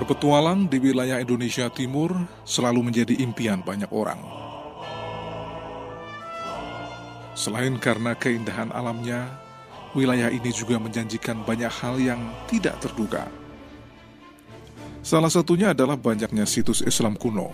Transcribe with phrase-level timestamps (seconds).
[0.00, 2.16] Berpetualang di wilayah Indonesia Timur
[2.48, 4.16] selalu menjadi impian banyak orang.
[7.36, 9.28] Selain karena keindahan alamnya,
[9.92, 13.28] wilayah ini juga menjanjikan banyak hal yang tidak terduga.
[15.04, 17.52] Salah satunya adalah banyaknya situs Islam kuno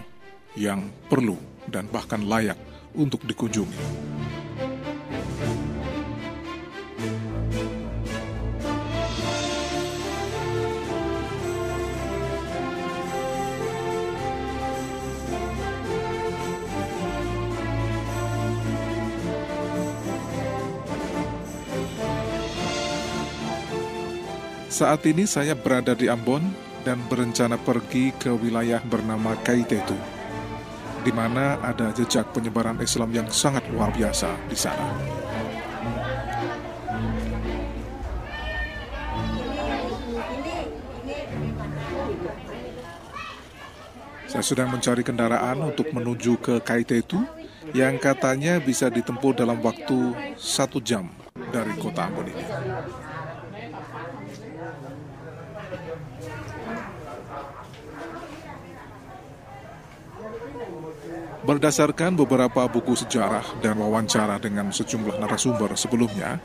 [0.55, 1.35] yang perlu
[1.67, 2.59] dan bahkan layak
[2.95, 4.16] untuk dikunjungi.
[24.77, 26.53] Saat ini saya berada di Ambon
[26.85, 29.97] dan berencana pergi ke wilayah bernama Kaitetu,
[31.01, 34.85] di mana ada jejak penyebaran Islam yang sangat luar biasa di sana.
[44.29, 47.25] Saya sedang mencari kendaraan untuk menuju ke Kaitetu
[47.73, 51.09] yang katanya bisa ditempuh dalam waktu satu jam
[51.49, 52.45] dari kota Ambon ini.
[61.45, 66.41] Berdasarkan beberapa buku sejarah dan wawancara dengan sejumlah narasumber sebelumnya,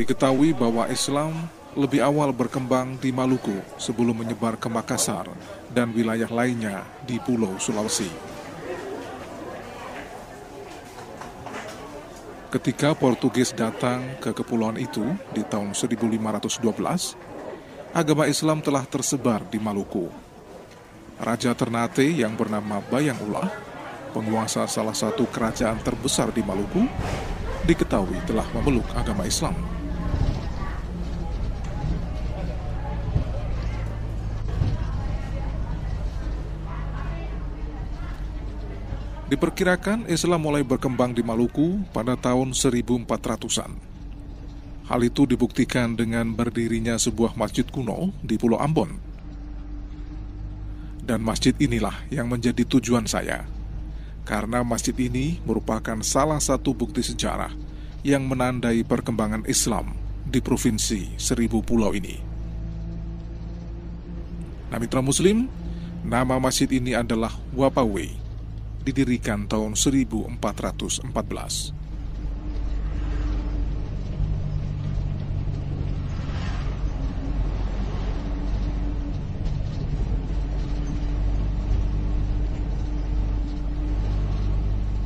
[0.00, 5.28] diketahui bahwa Islam lebih awal berkembang di Maluku sebelum menyebar ke Makassar
[5.68, 8.08] dan wilayah lainnya di Pulau Sulawesi.
[12.50, 16.58] Ketika Portugis datang ke kepulauan itu di tahun 1512,
[17.94, 20.29] agama Islam telah tersebar di Maluku
[21.20, 23.52] Raja Ternate yang bernama Bayang Ulah,
[24.16, 26.88] penguasa salah satu kerajaan terbesar di Maluku,
[27.68, 29.52] diketahui telah memeluk agama Islam.
[39.28, 43.76] Diperkirakan Islam mulai berkembang di Maluku pada tahun 1400-an.
[44.88, 49.09] Hal itu dibuktikan dengan berdirinya sebuah masjid kuno di Pulau Ambon
[51.10, 53.42] dan masjid inilah yang menjadi tujuan saya.
[54.22, 57.50] Karena masjid ini merupakan salah satu bukti sejarah
[58.06, 62.14] yang menandai perkembangan Islam di provinsi Seribu Pulau ini.
[64.70, 65.50] Nah mitra muslim,
[66.06, 68.06] nama masjid ini adalah Wapawe,
[68.86, 71.79] didirikan tahun 1414.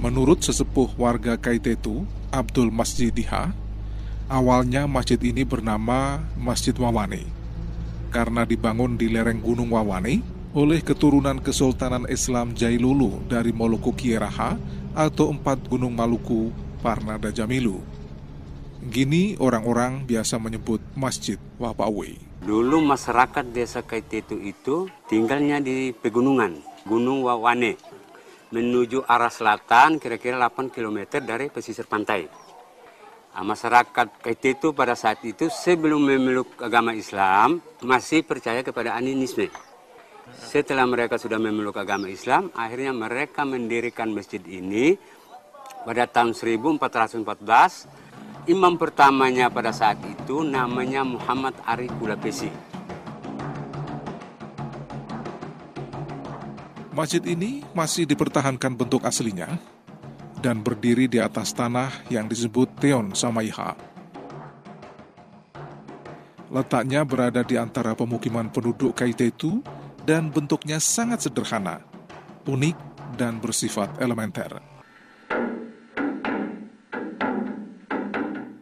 [0.05, 3.57] Menurut sesepuh warga Kaitetu, Abdul Masjidiha,
[4.29, 7.25] awalnya masjid ini bernama Masjid Wawane
[8.13, 10.21] karena dibangun di lereng Gunung Wawane
[10.53, 14.61] oleh keturunan Kesultanan Islam Jailulu dari Moluku Kieraha
[14.93, 16.53] atau empat gunung Maluku
[16.85, 17.81] Parnada Jamilu.
[18.85, 22.45] Gini orang-orang biasa menyebut Masjid Wapawe.
[22.45, 27.94] Dulu masyarakat desa Kaitetu itu tinggalnya di pegunungan, Gunung Wawane
[28.55, 32.31] menuju arah selatan kira-kira 8 km dari pesisir pantai.
[33.35, 34.15] Nah, masyarakat
[34.47, 39.51] itu pada saat itu sebelum memeluk agama Islam masih percaya kepada animisme.
[40.39, 44.95] Setelah mereka sudah memeluk agama Islam, akhirnya mereka mendirikan masjid ini
[45.83, 47.91] pada tahun 1414.
[48.47, 52.55] Imam pertamanya pada saat itu namanya Muhammad Ari Kulapesi.
[56.95, 59.59] Masjid ini masih dipertahankan bentuk aslinya
[60.39, 63.75] dan berdiri di atas tanah yang disebut Teon Samaiha.
[66.55, 69.59] Letaknya berada di antara pemukiman penduduk Kaitetu
[70.07, 71.83] dan bentuknya sangat sederhana,
[72.47, 72.79] unik,
[73.19, 74.63] dan bersifat elementer.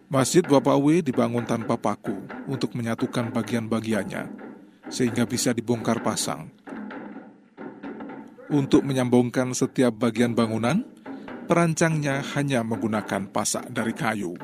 [0.08, 2.17] Masjid Bapawe dibangun tanpa paku
[2.49, 4.25] untuk menyatukan bagian-bagiannya,
[4.88, 6.62] sehingga bisa dibongkar pasang
[8.53, 10.85] untuk menyambungkan setiap bagian bangunan,
[11.49, 14.37] perancangnya hanya menggunakan pasak dari kayu.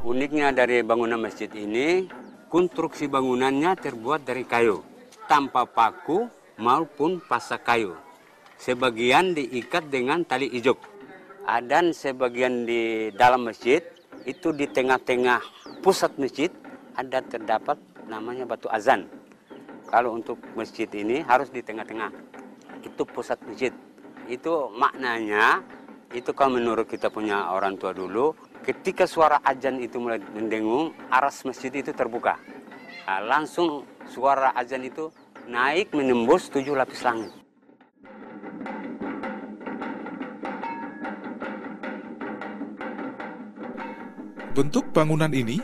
[0.00, 2.08] Uniknya dari bangunan masjid ini,
[2.48, 4.80] konstruksi bangunannya terbuat dari kayu,
[5.28, 6.26] tanpa paku
[6.56, 7.92] maupun pasak kayu.
[8.56, 10.80] Sebagian diikat dengan tali ijuk.
[11.42, 13.82] Dan sebagian di dalam masjid,
[14.24, 15.42] itu di tengah-tengah
[15.84, 16.48] pusat masjid,
[16.94, 17.76] ada terdapat
[18.08, 19.10] namanya batu azan.
[19.90, 22.31] Kalau untuk masjid ini harus di tengah-tengah
[22.82, 23.72] itu pusat masjid.
[24.26, 25.62] Itu maknanya,
[26.12, 31.42] itu kalau menurut kita punya orang tua dulu, ketika suara ajan itu mulai mendengung, aras
[31.48, 32.36] masjid itu terbuka.
[33.08, 35.10] Nah, langsung suara ajan itu
[35.48, 37.32] naik menembus tujuh lapis langit.
[44.52, 45.56] Bentuk bangunan ini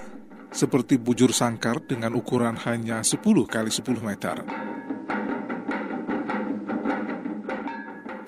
[0.48, 4.67] seperti bujur sangkar dengan ukuran hanya 10 kali 10 meter.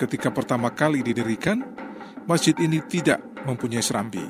[0.00, 1.60] Ketika pertama kali didirikan,
[2.24, 4.24] masjid ini tidak mempunyai serambi.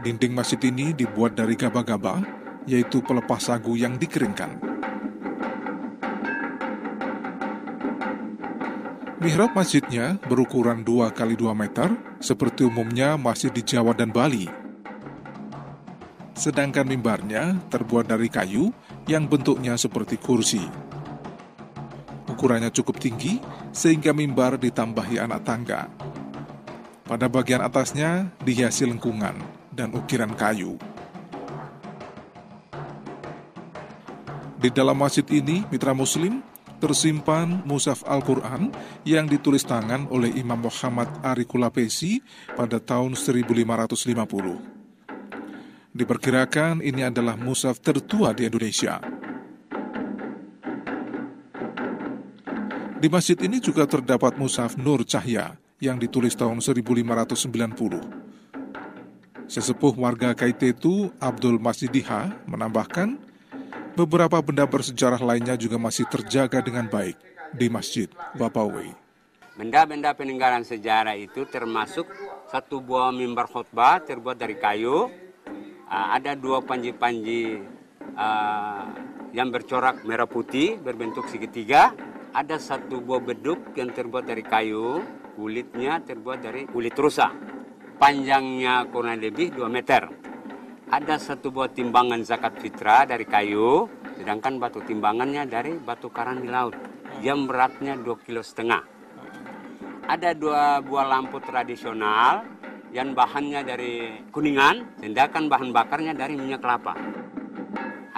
[0.00, 2.24] Dinding masjid ini dibuat dari gaba-gaba,
[2.64, 4.64] yaitu pelepas sagu yang dikeringkan.
[9.20, 14.48] Mihrab masjidnya berukuran 2 kali 2 meter, seperti umumnya masjid di Jawa dan Bali.
[16.32, 18.72] Sedangkan mimbarnya terbuat dari kayu
[19.04, 20.87] yang bentuknya seperti kursi.
[22.38, 23.42] Ukurannya cukup tinggi
[23.74, 25.90] sehingga mimbar ditambahi anak tangga.
[27.02, 29.34] Pada bagian atasnya dihiasi lengkungan
[29.74, 30.78] dan ukiran kayu.
[34.54, 36.38] Di dalam masjid ini, mitra muslim,
[36.78, 38.70] tersimpan Musaf Al-Quran
[39.02, 42.22] yang ditulis tangan oleh Imam Muhammad Arikulapesi
[42.54, 45.90] pada tahun 1550.
[45.90, 49.17] Diperkirakan ini adalah musaf tertua di Indonesia.
[52.98, 57.46] Di masjid ini juga terdapat musaf Nur Cahya yang ditulis tahun 1590.
[59.46, 63.14] Sesepuh warga Kaitetu, Abdul Masjidiha, menambahkan,
[63.94, 67.14] beberapa benda bersejarah lainnya juga masih terjaga dengan baik
[67.54, 68.90] di Masjid Bapawe.
[69.54, 72.10] Benda-benda peninggalan sejarah itu termasuk
[72.50, 75.06] satu buah mimbar khutbah terbuat dari kayu,
[75.86, 77.62] ah, ada dua panji-panji
[78.18, 78.84] uh,
[79.30, 81.94] yang bercorak merah putih berbentuk segitiga,
[82.32, 85.00] ada satu buah beduk yang terbuat dari kayu,
[85.38, 87.32] kulitnya terbuat dari kulit rusa.
[87.98, 90.06] Panjangnya kurang lebih 2 meter.
[90.88, 96.48] Ada satu buah timbangan zakat fitrah dari kayu, sedangkan batu timbangannya dari batu karang di
[96.48, 96.72] laut
[97.20, 98.80] yang beratnya 2 kilo setengah.
[100.08, 102.40] Ada dua buah lampu tradisional
[102.96, 106.96] yang bahannya dari kuningan, sedangkan bahan bakarnya dari minyak kelapa.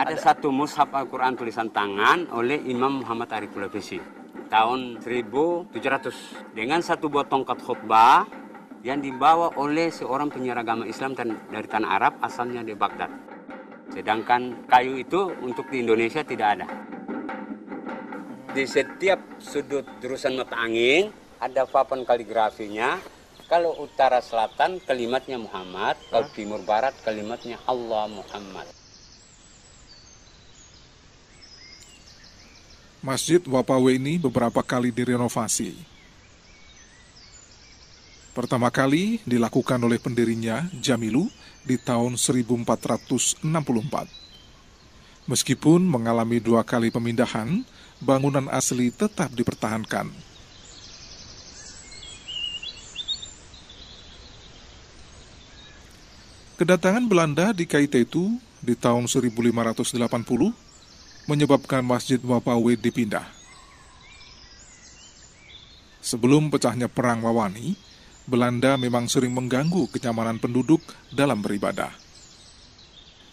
[0.01, 4.01] Ada, satu mushaf Al-Quran tulisan tangan oleh Imam Muhammad Arif Ulafisi
[4.49, 5.77] tahun 1700
[6.57, 8.25] dengan satu buah tongkat khutbah
[8.81, 13.13] yang dibawa oleh seorang penyiar agama Islam dari tanah Arab asalnya di Baghdad.
[13.93, 16.67] Sedangkan kayu itu untuk di Indonesia tidak ada.
[18.57, 21.13] Di setiap sudut jurusan mata angin
[21.45, 22.97] ada papan kaligrafinya.
[23.53, 28.80] Kalau utara selatan kalimatnya Muhammad, kalau timur barat kalimatnya Allah Muhammad.
[33.01, 35.73] Masjid Wapawe ini beberapa kali direnovasi.
[38.37, 41.33] Pertama kali dilakukan oleh pendirinya, Jamilu,
[41.65, 43.41] di tahun 1464.
[45.25, 47.65] Meskipun mengalami dua kali pemindahan,
[48.05, 50.13] bangunan asli tetap dipertahankan.
[56.61, 60.69] Kedatangan Belanda di Kaitetu di tahun 1580
[61.31, 63.23] menyebabkan Masjid Wapawe dipindah.
[66.03, 67.79] Sebelum pecahnya Perang Wawani,
[68.27, 70.83] Belanda memang sering mengganggu kenyamanan penduduk
[71.15, 71.95] dalam beribadah.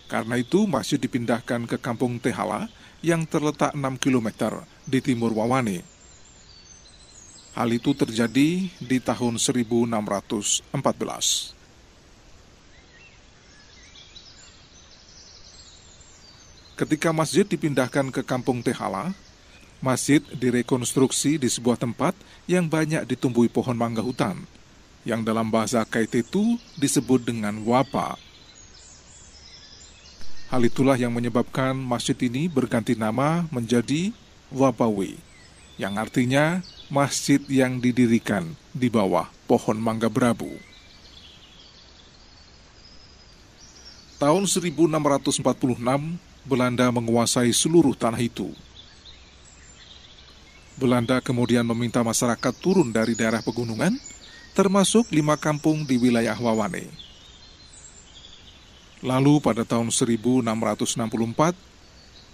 [0.05, 2.69] Karena itu, masjid dipindahkan ke kampung Tehala
[3.01, 5.81] yang terletak 6 km di timur Wawani.
[7.57, 11.56] Hal itu terjadi di tahun 1614.
[16.77, 19.09] Ketika masjid dipindahkan ke kampung Tehala,
[19.81, 22.13] masjid direkonstruksi di sebuah tempat
[22.45, 24.45] yang banyak ditumbuhi pohon mangga hutan,
[25.01, 28.21] yang dalam bahasa Kaitetu disebut dengan Wapa.
[30.53, 34.13] Hal itulah yang menyebabkan masjid ini berganti nama menjadi
[34.53, 35.17] Wapawe,
[35.81, 36.61] yang artinya
[36.93, 40.53] masjid yang didirikan di bawah pohon mangga berabu.
[44.21, 45.41] Tahun 1646,
[46.47, 48.47] Belanda menguasai seluruh tanah itu.
[50.79, 53.99] Belanda kemudian meminta masyarakat turun dari daerah pegunungan,
[54.55, 56.87] termasuk lima kampung di wilayah Wawane.
[59.03, 60.47] Lalu pada tahun 1664,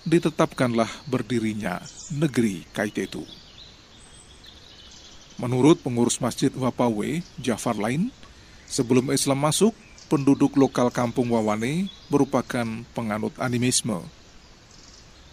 [0.05, 1.81] ditetapkanlah berdirinya
[2.13, 3.25] negeri Kaitetu.
[5.41, 7.09] Menurut pengurus Masjid Wapawe,
[7.41, 8.13] Jafar Lain,
[8.69, 9.73] sebelum Islam masuk,
[10.11, 14.03] penduduk lokal kampung Wawane merupakan penganut animisme.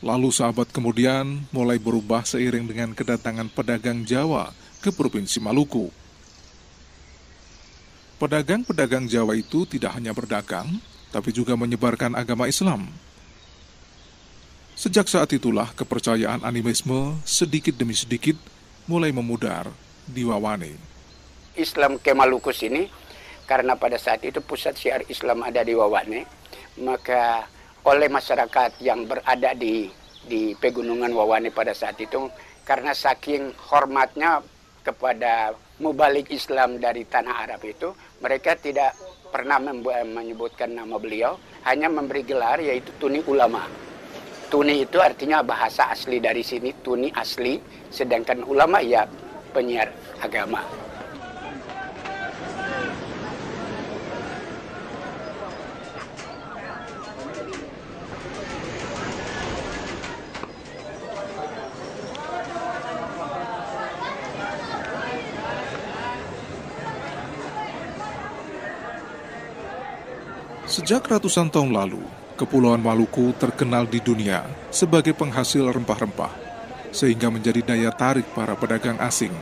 [0.00, 5.92] Lalu sahabat kemudian mulai berubah seiring dengan kedatangan pedagang Jawa ke Provinsi Maluku.
[8.16, 10.80] Pedagang-pedagang Jawa itu tidak hanya berdagang,
[11.12, 12.88] tapi juga menyebarkan agama Islam.
[14.76, 18.40] Sejak saat itulah kepercayaan animisme sedikit demi sedikit
[18.88, 19.68] mulai memudar
[20.08, 20.72] di Wawane.
[21.52, 22.88] Islam ke Maluku sini
[23.50, 26.22] karena pada saat itu pusat syiar Islam ada di Wawane,
[26.86, 27.50] maka
[27.82, 29.90] oleh masyarakat yang berada di
[30.22, 32.30] di pegunungan Wawane pada saat itu
[32.62, 34.38] karena saking hormatnya
[34.86, 35.50] kepada
[35.82, 37.90] mubalik Islam dari tanah Arab itu
[38.22, 38.94] mereka tidak
[39.34, 39.58] pernah
[40.06, 41.34] menyebutkan nama beliau
[41.66, 43.66] hanya memberi gelar yaitu tuni ulama.
[44.46, 47.58] Tuni itu artinya bahasa asli dari sini tuni asli
[47.90, 49.10] sedangkan ulama ya
[49.50, 49.90] penyiar
[50.22, 50.89] agama
[70.70, 71.98] Sejak ratusan tahun lalu,
[72.38, 76.30] Kepulauan Maluku terkenal di dunia sebagai penghasil rempah-rempah,
[76.94, 79.34] sehingga menjadi daya tarik para pedagang asing,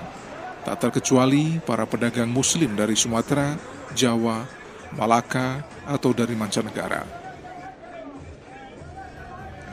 [0.64, 3.61] tak terkecuali para pedagang Muslim dari Sumatera,
[3.92, 4.49] Jawa,
[4.97, 7.04] Malaka, atau dari mancanegara.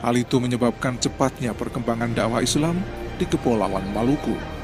[0.04, 2.76] Hal itu menyebabkan cepatnya perkembangan dakwah Islam
[3.16, 4.55] di Kepulauan Maluku.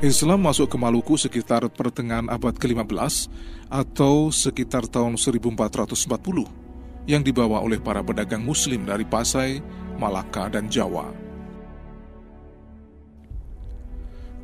[0.00, 3.28] Islam masuk ke Maluku sekitar pertengahan abad ke-15
[3.68, 9.60] atau sekitar tahun 1440 yang dibawa oleh para pedagang muslim dari Pasai,
[10.00, 11.12] Malaka, dan Jawa.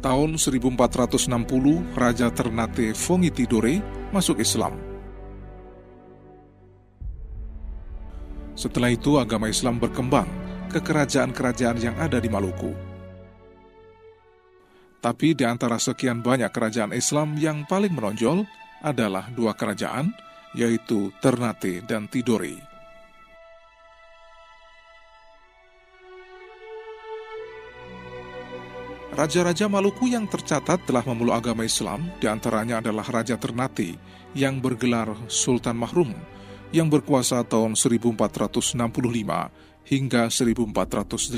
[0.04, 1.24] Tahun 1460,
[1.96, 3.80] Raja Ternate Fongi Tidore
[4.12, 4.76] masuk Islam.
[8.52, 10.28] Setelah itu agama Islam berkembang
[10.68, 12.85] ke kerajaan-kerajaan yang ada di Maluku.
[15.00, 18.42] Tapi di antara sekian banyak kerajaan Islam yang paling menonjol
[18.82, 20.10] adalah dua kerajaan,
[20.56, 22.76] yaitu Ternate dan Tidore.
[29.16, 33.96] Raja-raja Maluku yang tercatat telah memeluk agama Islam di antaranya adalah Raja Ternate
[34.36, 36.12] yang bergelar Sultan Mahrum
[36.68, 38.76] yang berkuasa tahun 1465
[39.88, 41.32] hingga 1486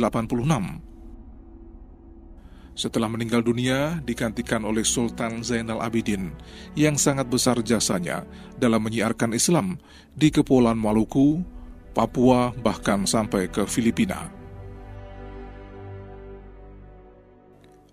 [2.79, 6.31] setelah meninggal dunia, digantikan oleh Sultan Zainal Abidin
[6.79, 8.23] yang sangat besar jasanya
[8.55, 9.83] dalam menyiarkan Islam
[10.15, 11.43] di Kepulauan Maluku,
[11.91, 14.31] Papua, bahkan sampai ke Filipina.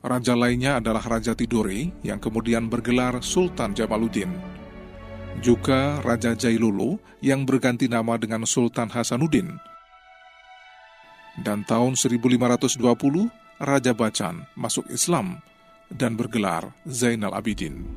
[0.05, 4.29] Raja lainnya adalah Raja Tidore yang kemudian bergelar Sultan Jamaluddin.
[5.41, 9.57] Juga Raja Jailulu yang berganti nama dengan Sultan Hasanuddin.
[11.41, 15.39] Dan tahun 1520, Raja Bacan masuk Islam
[15.87, 17.87] dan bergelar Zainal Abidin.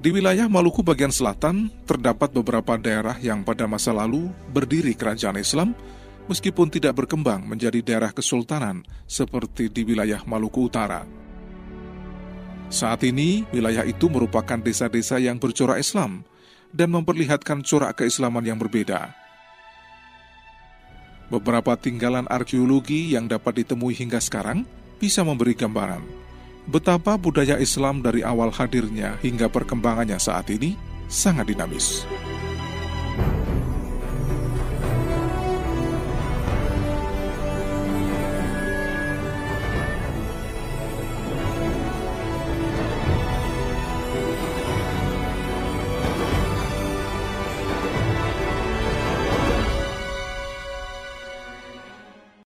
[0.00, 5.76] Di wilayah Maluku bagian selatan, terdapat beberapa daerah yang pada masa lalu berdiri kerajaan Islam,
[6.24, 11.19] meskipun tidak berkembang menjadi daerah kesultanan seperti di wilayah Maluku Utara.
[12.70, 16.22] Saat ini, wilayah itu merupakan desa-desa yang bercorak Islam
[16.70, 19.10] dan memperlihatkan corak keislaman yang berbeda.
[21.30, 24.66] Beberapa tinggalan arkeologi yang dapat ditemui hingga sekarang
[25.02, 26.20] bisa memberi gambaran
[26.70, 30.78] betapa budaya Islam dari awal hadirnya hingga perkembangannya saat ini
[31.10, 32.06] sangat dinamis.